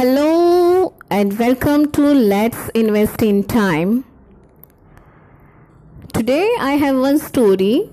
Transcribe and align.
Hello 0.00 0.94
and 1.10 1.38
welcome 1.38 1.82
to 1.92 2.00
Let's 2.00 2.70
Invest 2.70 3.20
in 3.20 3.44
Time. 3.44 4.06
Today 6.14 6.48
I 6.58 6.76
have 6.82 6.96
one 6.96 7.18
story 7.18 7.90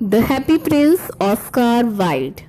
The 0.00 0.20
Happy 0.20 0.58
Prince 0.58 1.12
Oscar 1.20 1.84
Wilde. 1.86 2.42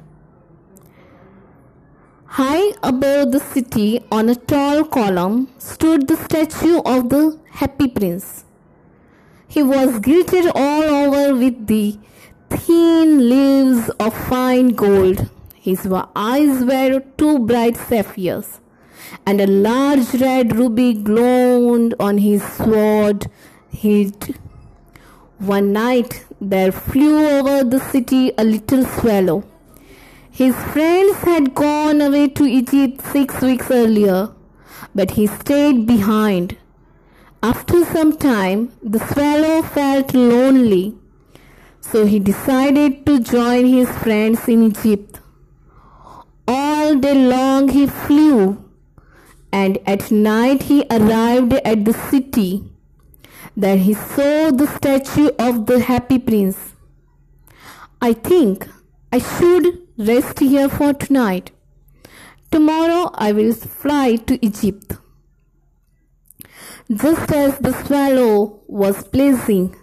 High 2.38 2.71
above 2.81 3.31
the 3.31 3.39
city 3.39 4.04
on 4.12 4.28
a 4.28 4.33
tall 4.33 4.83
column 4.86 5.49
stood 5.60 6.08
the 6.08 6.17
statue 6.24 6.79
of 6.79 7.10
the 7.10 7.37
Happy 7.51 7.90
Prince. 7.90 8.46
He 9.47 9.62
was 9.62 9.99
gilded 9.99 10.47
all 10.56 10.83
over 11.01 11.35
with 11.35 11.67
the 11.67 11.99
thin 12.49 13.29
leaves 13.29 13.92
of 13.99 14.17
fine 14.29 14.69
gold. 14.69 15.29
His 15.53 15.87
eyes 16.16 16.66
were 16.66 17.03
two 17.17 17.38
bright 17.45 17.77
sapphires, 17.77 18.59
and 19.26 19.41
a 19.41 19.48
large 19.48 20.13
red 20.16 20.55
ruby 20.55 20.94
glowed 20.94 21.95
on 22.00 22.17
his 22.17 22.44
sword 22.44 23.27
hilt. 23.70 24.30
One 25.38 25.72
night 25.73 26.26
there 26.41 26.72
flew 26.72 27.27
over 27.27 27.64
the 27.64 27.80
city 27.80 28.31
a 28.38 28.44
little 28.44 28.86
swallow. 28.86 29.44
His 30.31 30.55
friends 30.73 31.17
had 31.17 31.53
gone 31.55 32.02
away 32.02 32.30
to 32.30 32.45
Egypt 32.45 33.02
six 33.02 33.41
weeks 33.41 33.70
earlier, 33.72 34.30
but 34.95 35.12
he 35.12 35.28
stayed 35.28 35.86
behind. 35.86 36.58
After 37.41 37.86
some 37.86 38.16
time, 38.17 38.72
the 38.84 39.00
swallow 39.00 39.62
felt 39.62 40.14
lonely, 40.14 40.98
so 41.81 42.05
he 42.05 42.20
decided 42.20 43.05
to 43.05 43.20
join 43.20 43.66
his 43.66 43.89
friends 43.98 44.48
in 44.48 44.64
Egypt. 44.64 45.20
All 46.48 46.95
day 46.95 47.16
long 47.16 47.70
he 47.70 47.88
flew, 47.88 48.58
and 49.52 49.77
at 49.85 50.12
night 50.12 50.63
he 50.63 50.85
arrived 50.89 51.53
at 51.53 51.86
the 51.86 51.94
city. 51.94 52.64
There 53.56 53.78
he 53.78 53.94
saw 53.94 54.52
the 54.52 54.67
statue 54.67 55.30
of 55.39 55.66
the 55.66 55.80
happy 55.80 56.19
prince. 56.19 56.73
I 58.02 58.14
think 58.14 58.67
I 59.11 59.19
should 59.19 59.88
rest 59.97 60.39
here 60.39 60.69
for 60.69 60.94
tonight. 60.94 61.52
Tomorrow 62.52 63.11
I 63.16 63.31
will 63.31 63.53
fly 63.53 64.16
to 64.16 64.44
Egypt. 64.45 64.94
Just 66.91 67.31
as 67.31 67.59
the 67.59 67.73
swallow 67.86 68.61
was 68.67 69.03
placing 69.09 69.75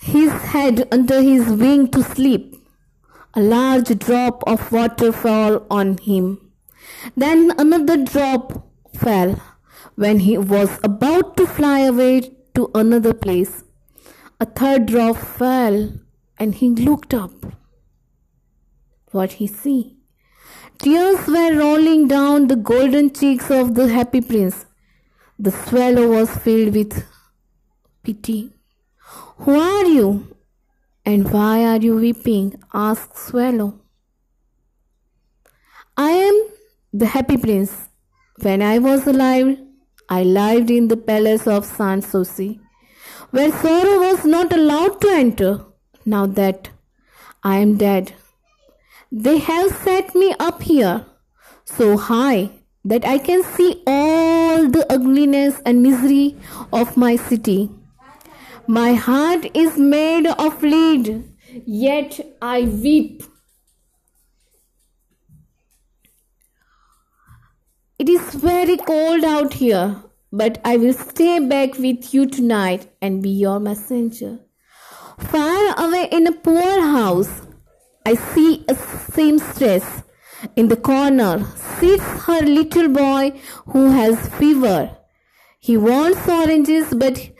his 0.00 0.30
head 0.30 0.86
under 0.92 1.22
his 1.22 1.48
wing 1.48 1.88
to 1.88 2.02
sleep, 2.02 2.56
a 3.34 3.40
large 3.40 3.98
drop 3.98 4.42
of 4.46 4.70
water 4.70 5.12
fell 5.12 5.66
on 5.70 5.96
him. 5.98 6.43
Then 7.16 7.52
another 7.58 7.96
drop 8.04 8.66
fell 8.94 9.40
when 9.96 10.20
he 10.20 10.36
was 10.38 10.78
about 10.82 11.36
to 11.36 11.46
fly 11.46 11.80
away 11.80 12.32
to 12.54 12.70
another 12.74 13.14
place. 13.14 13.64
A 14.40 14.46
third 14.46 14.86
drop 14.86 15.16
fell 15.16 15.92
and 16.38 16.54
he 16.54 16.70
looked 16.70 17.14
up. 17.14 17.32
What 19.12 19.32
he 19.32 19.46
see? 19.46 19.96
Tears 20.78 21.26
were 21.26 21.56
rolling 21.56 22.08
down 22.08 22.48
the 22.48 22.56
golden 22.56 23.12
cheeks 23.12 23.50
of 23.50 23.74
the 23.74 23.88
happy 23.88 24.20
prince. 24.20 24.66
The 25.38 25.52
swallow 25.52 26.08
was 26.08 26.30
filled 26.30 26.74
with 26.74 27.04
pity. 28.02 28.52
Who 29.38 29.58
are 29.58 29.84
you? 29.84 30.36
And 31.04 31.30
why 31.30 31.64
are 31.64 31.76
you 31.76 31.96
weeping? 31.96 32.60
asked 32.72 33.16
Swallow. 33.18 33.80
I 35.96 36.10
am 36.10 36.43
the 37.00 37.06
happy 37.06 37.36
prince. 37.36 37.88
When 38.40 38.62
I 38.62 38.78
was 38.78 39.06
alive, 39.08 39.58
I 40.08 40.22
lived 40.22 40.70
in 40.70 40.86
the 40.86 40.96
palace 40.96 41.48
of 41.48 41.64
Sanssouci, 41.66 42.60
where 43.30 43.50
sorrow 43.50 43.98
was 43.98 44.24
not 44.24 44.52
allowed 44.52 45.00
to 45.00 45.08
enter. 45.08 45.64
Now 46.06 46.26
that 46.26 46.68
I 47.42 47.56
am 47.56 47.76
dead, 47.78 48.12
they 49.10 49.38
have 49.38 49.72
set 49.72 50.14
me 50.14 50.36
up 50.38 50.62
here 50.62 51.04
so 51.64 51.96
high 51.96 52.50
that 52.84 53.04
I 53.04 53.18
can 53.18 53.42
see 53.42 53.82
all 53.88 54.68
the 54.68 54.86
ugliness 54.92 55.60
and 55.66 55.82
misery 55.82 56.36
of 56.72 56.96
my 56.96 57.16
city. 57.16 57.70
My 58.68 58.94
heart 58.94 59.46
is 59.52 59.78
made 59.78 60.26
of 60.28 60.62
lead, 60.62 61.24
yet 61.66 62.20
I 62.40 62.62
weep. 62.62 63.24
It 67.96 68.08
is 68.08 68.34
very 68.34 68.76
cold 68.76 69.22
out 69.22 69.54
here, 69.54 70.02
but 70.32 70.60
I 70.64 70.76
will 70.76 70.94
stay 70.94 71.38
back 71.38 71.78
with 71.78 72.12
you 72.12 72.26
tonight 72.26 72.88
and 73.00 73.22
be 73.22 73.30
your 73.30 73.60
messenger. 73.60 74.40
Far 75.16 75.74
away 75.78 76.08
in 76.10 76.26
a 76.26 76.32
poor 76.32 76.80
house, 76.80 77.42
I 78.04 78.14
see 78.14 78.64
a 78.68 78.74
seamstress 78.74 80.02
in 80.56 80.66
the 80.66 80.76
corner 80.76 81.46
sits 81.78 82.02
her 82.24 82.40
little 82.40 82.88
boy 82.88 83.40
who 83.66 83.92
has 83.92 84.28
fever. 84.40 84.96
He 85.60 85.76
wants 85.76 86.28
oranges, 86.28 86.92
but 86.94 87.30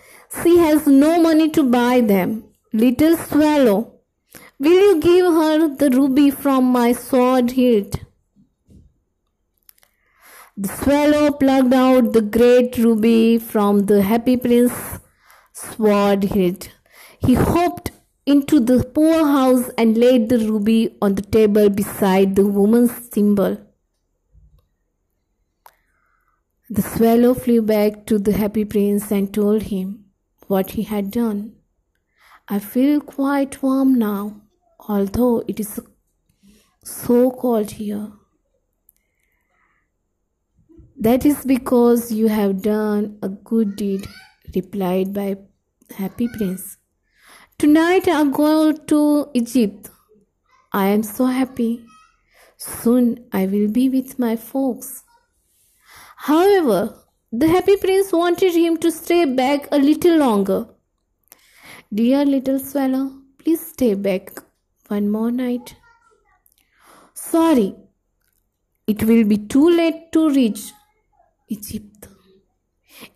she 0.41 0.59
has 0.59 0.87
no 0.87 1.21
money 1.21 1.51
to 1.51 1.65
buy 1.65 2.01
them. 2.01 2.45
Little 2.73 3.17
swallow, 3.17 3.95
will 4.61 4.81
you 4.87 5.01
give 5.01 5.27
her 5.27 5.77
the 5.77 5.91
ruby 5.91 6.31
from 6.31 6.65
my 6.65 6.93
sword 6.93 7.51
hilt? 7.51 7.97
The 10.57 10.69
swallow 10.69 11.33
plucked 11.33 11.73
out 11.75 12.13
the 12.13 12.23
great 12.23 12.79
ruby 12.79 13.39
from 13.39 13.87
the 13.87 14.03
happy 14.03 14.37
prince's 14.37 15.01
sword 15.53 16.23
hilt. 16.23 16.69
He 17.19 17.35
hopped 17.35 17.91
into 18.25 18.61
the 18.61 18.85
poor 18.85 19.27
house 19.27 19.69
and 19.77 19.99
laid 19.99 20.29
the 20.29 20.39
ruby 20.39 20.97
on 21.03 21.17
the 21.17 21.23
table 21.23 21.71
beside 21.71 22.37
the 22.37 22.47
woman's 22.47 22.93
thimble. 22.93 23.59
The 26.71 26.83
swallow 26.83 27.35
flew 27.35 27.61
back 27.61 28.07
to 28.07 28.21
the 28.21 28.33
happy 28.33 28.65
prince 28.65 29.11
and 29.11 29.35
told 29.35 29.63
him 29.65 30.05
what 30.47 30.71
he 30.73 30.83
had 30.83 31.11
done. 31.11 31.57
I 32.47 32.61
feel 32.61 33.01
quite 33.01 33.61
warm 33.61 33.97
now, 33.97 34.43
although 34.89 35.43
it 35.49 35.59
is 35.59 35.81
so 36.85 37.33
cold 37.33 37.73
here. 37.73 38.13
That 41.05 41.27
is 41.27 41.45
because 41.45 42.11
you 42.11 42.29
have 42.29 42.63
done 42.63 43.19
a 43.23 43.29
good 43.29 43.77
deed, 43.77 44.07
replied 44.55 45.13
by 45.13 45.37
Happy 45.95 46.29
Prince. 46.29 46.79
Tonight 47.59 48.09
I 48.09 48.25
go 48.31 48.73
to 48.73 49.29
Egypt. 49.35 49.91
I 50.73 50.87
am 50.87 51.03
so 51.03 51.27
happy. 51.27 51.85
Soon 52.57 53.19
I 53.33 53.45
will 53.45 53.69
be 53.71 53.91
with 53.91 54.19
my 54.19 54.35
folks. 54.37 55.03
However, 56.17 56.95
the 57.31 57.49
happy 57.49 57.77
prince 57.77 58.11
wanted 58.11 58.55
him 58.55 58.79
to 58.79 58.91
stay 58.91 59.27
back 59.27 59.69
a 59.73 59.79
little 59.79 60.17
longer. 60.17 60.69
Dear 61.93 62.25
little 62.25 62.59
swallow, 62.59 63.11
please 63.37 63.67
stay 63.67 63.93
back 63.93 64.31
one 64.89 65.11
more 65.11 65.31
night. 65.31 65.77
Sorry, 67.13 67.75
it 68.87 69.03
will 69.03 69.25
be 69.25 69.37
too 69.37 69.69
late 69.69 70.11
to 70.13 70.31
reach 70.31 70.73
Egypt. 71.55 72.09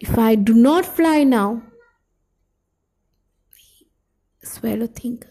If 0.00 0.18
I 0.18 0.34
do 0.34 0.54
not 0.54 0.86
fly 0.86 1.24
now, 1.24 1.62
swallow 4.42 4.86
think, 4.86 5.26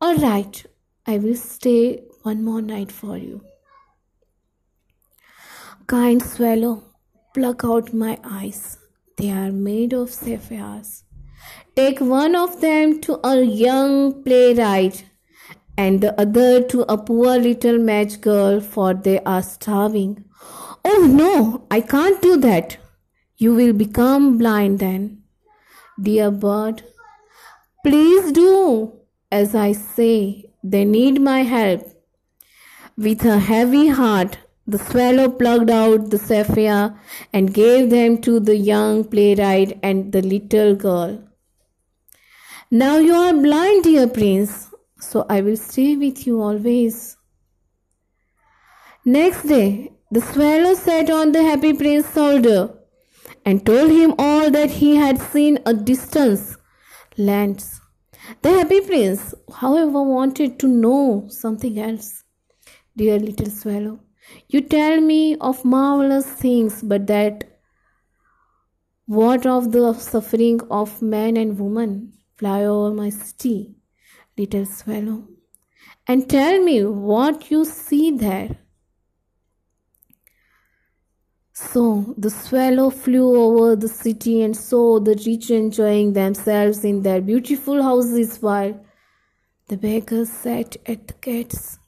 all 0.00 0.16
right, 0.16 0.64
I 1.06 1.18
will 1.18 1.36
stay 1.36 2.02
one 2.22 2.44
more 2.44 2.62
night 2.62 2.92
for 2.92 3.16
you. 3.16 3.42
Kind 5.86 6.22
swallow, 6.22 6.82
pluck 7.34 7.64
out 7.64 7.92
my 7.94 8.18
eyes. 8.24 8.78
They 9.16 9.30
are 9.30 9.52
made 9.52 9.92
of 9.94 10.10
sapphires. 10.10 11.04
Take 11.76 12.00
one 12.00 12.34
of 12.34 12.60
them 12.60 13.00
to 13.02 13.20
a 13.26 13.42
young 13.42 14.22
playwright 14.24 15.04
and 15.78 16.00
the 16.00 16.18
other 16.20 16.62
to 16.72 16.82
a 16.92 16.98
poor 16.98 17.38
little 17.38 17.78
match 17.78 18.20
girl, 18.20 18.60
for 18.60 18.94
they 18.94 19.20
are 19.20 19.42
starving. 19.42 20.24
Oh 20.88 21.06
no, 21.10 21.66
I 21.68 21.80
can't 21.80 22.22
do 22.22 22.36
that. 22.36 22.76
You 23.36 23.54
will 23.54 23.72
become 23.72 24.38
blind 24.38 24.78
then. 24.78 25.24
Dear 26.00 26.30
bird, 26.30 26.84
please 27.84 28.30
do 28.30 28.92
as 29.30 29.54
I 29.54 29.72
say. 29.72 30.52
They 30.62 30.84
need 30.84 31.20
my 31.20 31.42
help. 31.42 31.82
With 32.96 33.24
a 33.24 33.38
heavy 33.38 33.88
heart, 33.88 34.38
the 34.66 34.78
swallow 34.78 35.28
plucked 35.28 35.70
out 35.70 36.10
the 36.10 36.18
sapphire 36.18 36.98
and 37.32 37.52
gave 37.52 37.90
them 37.90 38.18
to 38.22 38.38
the 38.38 38.56
young 38.56 39.04
playwright 39.04 39.78
and 39.82 40.12
the 40.12 40.22
little 40.22 40.74
girl. 40.74 41.18
Now 42.70 42.98
you 42.98 43.14
are 43.14 43.32
blind, 43.32 43.84
dear 43.84 44.08
prince, 44.08 44.70
so 45.00 45.26
I 45.28 45.40
will 45.40 45.56
stay 45.56 45.96
with 45.96 46.26
you 46.26 46.40
always. 46.40 47.16
Next 49.04 49.44
day, 49.44 49.95
The 50.08 50.20
swallow 50.20 50.74
sat 50.74 51.10
on 51.10 51.32
the 51.32 51.42
happy 51.42 51.72
prince's 51.72 52.14
shoulder 52.14 52.74
and 53.44 53.66
told 53.66 53.90
him 53.90 54.14
all 54.18 54.50
that 54.52 54.70
he 54.70 54.94
had 54.96 55.20
seen 55.20 55.58
a 55.66 55.74
distance 55.74 56.56
lands. 57.16 57.80
The 58.42 58.50
happy 58.50 58.80
prince, 58.80 59.34
however, 59.52 60.02
wanted 60.02 60.60
to 60.60 60.68
know 60.68 61.26
something 61.28 61.78
else. 61.78 62.22
Dear 62.96 63.18
little 63.18 63.50
swallow, 63.50 64.00
you 64.48 64.60
tell 64.60 65.00
me 65.00 65.36
of 65.38 65.64
marvelous 65.64 66.26
things, 66.26 66.82
but 66.82 67.08
that 67.08 67.58
what 69.06 69.44
of 69.44 69.72
the 69.72 69.92
suffering 69.94 70.60
of 70.70 71.02
man 71.02 71.36
and 71.36 71.58
woman? 71.58 72.12
Fly 72.36 72.64
over 72.64 72.94
my 72.94 73.10
city, 73.10 73.74
little 74.36 74.66
swallow, 74.66 75.26
and 76.06 76.28
tell 76.28 76.62
me 76.62 76.84
what 76.84 77.50
you 77.50 77.64
see 77.64 78.10
there. 78.10 78.58
So 81.58 82.14
the 82.18 82.28
swallow 82.28 82.90
flew 82.90 83.34
over 83.34 83.76
the 83.76 83.88
city 83.88 84.42
and 84.42 84.54
saw 84.54 85.00
the 85.00 85.18
rich 85.26 85.50
enjoying 85.50 86.12
themselves 86.12 86.84
in 86.84 87.00
their 87.00 87.22
beautiful 87.22 87.82
houses 87.82 88.42
while 88.42 88.78
the 89.68 89.78
beggars 89.78 90.28
sat 90.28 90.76
at 90.84 91.08
the 91.08 91.14
gates. 91.14 91.78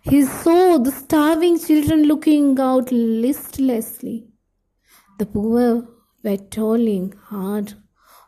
He 0.00 0.24
saw 0.24 0.78
the 0.78 0.90
starving 0.90 1.58
children 1.58 2.04
looking 2.04 2.58
out 2.58 2.90
listlessly. 2.90 4.28
The 5.18 5.26
poor 5.26 5.86
were 6.24 6.38
toiling 6.38 7.12
hard 7.24 7.74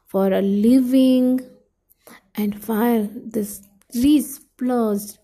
for 0.05 0.31
a 0.31 0.43
living, 0.43 1.41
and 2.35 2.55
while 2.67 3.05
the 3.05 3.47
streets 3.47 4.35
splurged 4.35 5.17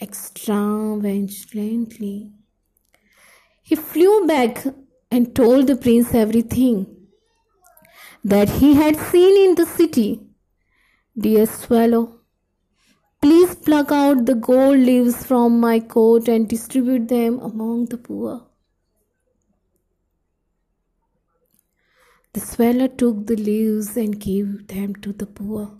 extravagantly. 0.00 2.32
He 3.72 3.76
flew 3.76 4.26
back 4.26 4.66
and 5.10 5.34
told 5.34 5.66
the 5.66 5.76
prince 5.76 6.12
everything 6.12 6.80
that 8.22 8.50
he 8.56 8.74
had 8.74 8.98
seen 8.98 9.34
in 9.44 9.54
the 9.54 9.64
city. 9.64 10.08
Dear 11.18 11.46
swallow, 11.46 12.20
please 13.22 13.54
pluck 13.54 13.90
out 13.90 14.26
the 14.26 14.34
gold 14.34 14.76
leaves 14.76 15.24
from 15.24 15.58
my 15.58 15.80
coat 15.80 16.28
and 16.28 16.46
distribute 16.46 17.08
them 17.08 17.38
among 17.38 17.86
the 17.86 17.96
poor. 17.96 18.46
The 22.34 22.40
swallow 22.40 22.88
took 22.88 23.26
the 23.26 23.36
leaves 23.36 23.96
and 23.96 24.20
gave 24.20 24.68
them 24.68 24.96
to 24.96 25.14
the 25.14 25.30
poor. 25.40 25.78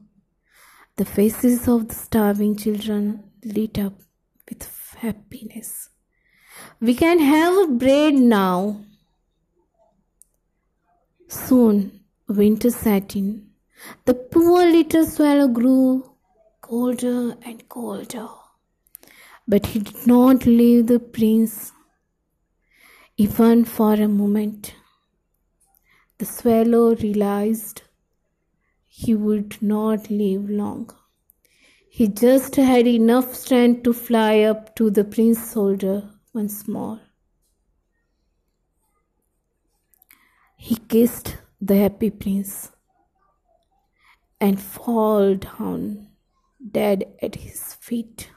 The 0.96 1.04
faces 1.04 1.68
of 1.68 1.88
the 1.88 1.94
starving 1.94 2.56
children 2.56 3.24
lit 3.44 3.78
up 3.78 4.00
with 4.48 4.66
happiness. 4.96 5.90
We 6.80 6.94
can 6.94 7.18
have 7.20 7.78
bread 7.78 8.14
now. 8.14 8.84
Soon 11.28 12.00
winter 12.28 12.70
set 12.70 13.14
in. 13.16 13.50
The 14.04 14.14
poor 14.14 14.64
little 14.64 15.06
swallow 15.06 15.48
grew 15.48 16.14
colder 16.60 17.36
and 17.42 17.68
colder. 17.68 18.28
But 19.46 19.66
he 19.66 19.80
did 19.80 20.06
not 20.06 20.46
leave 20.46 20.86
the 20.86 20.98
prince 20.98 21.72
even 23.16 23.64
for 23.64 23.94
a 23.94 24.08
moment. 24.08 24.74
The 26.18 26.26
swallow 26.26 26.94
realized 26.96 27.82
he 28.86 29.14
would 29.14 29.60
not 29.60 30.10
live 30.10 30.48
long. 30.48 30.90
He 31.88 32.08
just 32.08 32.56
had 32.56 32.86
enough 32.86 33.34
strength 33.34 33.82
to 33.84 33.92
fly 33.92 34.40
up 34.40 34.74
to 34.76 34.90
the 34.90 35.04
prince's 35.04 35.52
shoulder 35.52 36.10
once 36.32 36.66
more. 36.66 37.00
He 40.56 40.76
kissed 40.76 41.36
the 41.60 41.76
happy 41.76 42.10
prince 42.10 42.70
and 44.40 44.60
fall 44.60 45.34
down 45.34 46.08
dead 46.70 47.04
at 47.20 47.34
his 47.36 47.74
feet. 47.74 48.30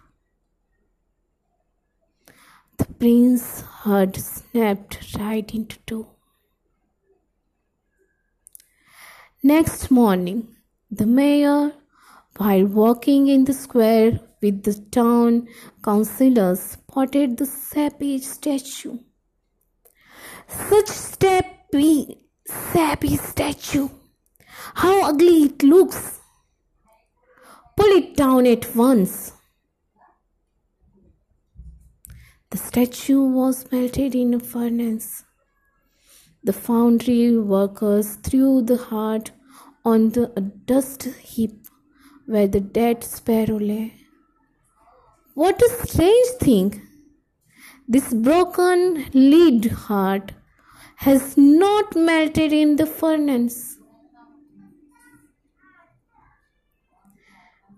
The 2.77 2.85
prince's 2.85 3.61
heart 3.61 4.15
snapped 4.17 5.15
right 5.17 5.53
into 5.53 5.77
two. 5.85 6.07
Next 9.41 9.91
morning, 9.91 10.55
the 10.89 11.05
mayor, 11.05 11.73
while 12.37 12.65
walking 12.65 13.27
in 13.27 13.45
the 13.45 13.53
square 13.53 14.19
with 14.45 14.63
the 14.63 14.73
town 14.97 15.47
councillors, 15.83 16.61
spotted 16.73 17.37
the 17.37 17.45
sappy 17.45 18.19
statue. 18.19 18.97
Such 20.47 20.87
sappy, 20.87 21.95
sappy 22.47 23.17
statue! 23.17 23.89
How 24.81 25.09
ugly 25.09 25.37
it 25.47 25.63
looks! 25.63 26.19
Pull 27.75 27.97
it 27.97 28.15
down 28.15 28.45
at 28.45 28.75
once. 28.75 29.33
The 32.51 32.57
statue 32.57 33.21
was 33.21 33.69
melted 33.71 34.15
in 34.15 34.33
a 34.35 34.39
furnace. 34.39 35.23
The 36.43 36.53
foundry 36.53 37.37
workers 37.37 38.15
threw 38.27 38.61
the 38.61 38.77
heart 38.77 39.31
on 39.83 40.09
the 40.11 40.27
dust 40.65 41.03
heap 41.03 41.67
where 42.27 42.47
the 42.47 42.59
dead 42.59 43.03
sparrow 43.03 43.59
lay. 43.59 44.04
What 45.35 45.61
a 45.61 45.69
strange 45.85 46.27
thing! 46.39 46.81
This 47.89 48.13
broken 48.13 49.05
lead 49.13 49.65
heart 49.65 50.31
has 50.95 51.35
not 51.35 51.93
melted 51.93 52.53
in 52.53 52.77
the 52.77 52.85
furnace. 52.85 53.77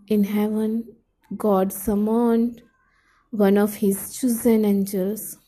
In 0.08 0.24
heaven, 0.24 0.84
God 1.36 1.74
summoned 1.74 2.62
one 3.32 3.58
of 3.58 3.74
his 3.74 4.16
chosen 4.16 4.64
angels. 4.64 5.40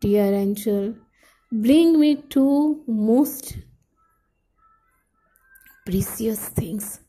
Dear 0.00 0.32
angel, 0.32 0.94
bring 1.52 2.00
me 2.00 2.16
two 2.30 2.82
most 2.86 3.58
precious 5.84 6.48
things 6.48 7.00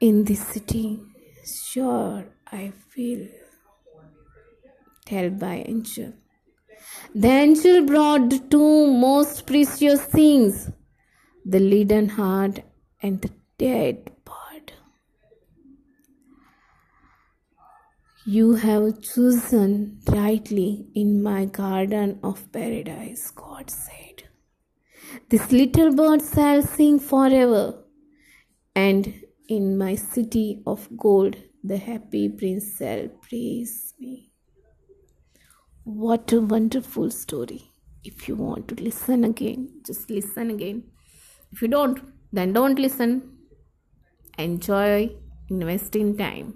in 0.00 0.22
this 0.24 0.46
city. 0.48 1.00
Sure, 1.44 2.24
I 2.46 2.72
feel. 2.90 3.26
Tell 5.04 5.30
by 5.30 5.64
angel. 5.66 6.12
The 7.14 7.28
angel 7.28 7.84
brought 7.84 8.30
the 8.30 8.38
two 8.38 8.86
most 8.92 9.46
precious 9.46 10.02
things 10.04 10.70
the 11.44 11.58
leaden 11.58 12.08
heart 12.10 12.60
and 13.02 13.20
the 13.20 13.30
dead 13.58 14.12
bird. 14.24 14.72
You 18.24 18.54
have 18.54 19.02
chosen 19.02 19.98
rightly 20.06 20.86
in 20.94 21.22
my 21.24 21.46
garden 21.46 22.20
of 22.22 22.52
paradise, 22.52 23.32
God 23.32 23.68
said. 23.68 24.28
This 25.28 25.50
little 25.50 25.92
bird 25.92 26.22
shall 26.22 26.62
sing 26.62 27.00
forever, 27.00 27.82
and 28.76 29.21
in 29.56 29.64
my 29.82 29.94
city 29.94 30.46
of 30.72 30.88
gold 31.04 31.36
the 31.70 31.78
happy 31.88 32.28
prince 32.28 32.66
shall 32.78 33.02
praise 33.26 33.94
me. 34.00 34.14
What 35.84 36.32
a 36.32 36.40
wonderful 36.40 37.10
story. 37.10 37.62
If 38.04 38.26
you 38.28 38.34
want 38.34 38.66
to 38.68 38.76
listen 38.88 39.24
again, 39.24 39.68
just 39.86 40.10
listen 40.10 40.50
again. 40.50 40.82
If 41.52 41.62
you 41.62 41.68
don't, 41.68 42.00
then 42.32 42.52
don't 42.52 42.78
listen. 42.78 43.10
Enjoy 44.38 45.10
investing 45.48 46.16
time. 46.16 46.50